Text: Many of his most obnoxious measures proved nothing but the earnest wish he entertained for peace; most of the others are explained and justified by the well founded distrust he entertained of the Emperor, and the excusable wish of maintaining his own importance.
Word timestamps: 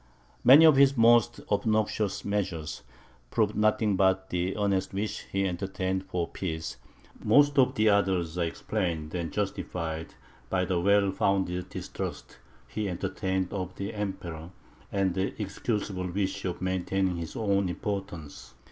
Many 0.43 0.65
of 0.65 0.77
his 0.77 0.97
most 0.97 1.41
obnoxious 1.51 2.25
measures 2.25 2.81
proved 3.29 3.53
nothing 3.55 3.95
but 3.95 4.31
the 4.31 4.57
earnest 4.57 4.95
wish 4.95 5.27
he 5.31 5.45
entertained 5.47 6.05
for 6.05 6.27
peace; 6.27 6.77
most 7.23 7.59
of 7.59 7.75
the 7.75 7.87
others 7.89 8.35
are 8.35 8.43
explained 8.45 9.13
and 9.13 9.31
justified 9.31 10.15
by 10.49 10.65
the 10.65 10.81
well 10.81 11.11
founded 11.11 11.69
distrust 11.69 12.39
he 12.67 12.89
entertained 12.89 13.53
of 13.53 13.75
the 13.75 13.93
Emperor, 13.93 14.49
and 14.91 15.13
the 15.13 15.39
excusable 15.39 16.09
wish 16.09 16.45
of 16.45 16.63
maintaining 16.63 17.17
his 17.17 17.35
own 17.35 17.69
importance. 17.69 18.55